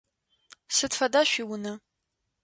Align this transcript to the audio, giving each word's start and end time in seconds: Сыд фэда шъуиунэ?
Сыд 0.75 0.93
фэда 0.99 1.21
шъуиунэ? 1.31 1.73